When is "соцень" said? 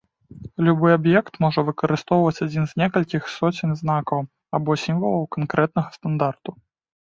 3.35-3.77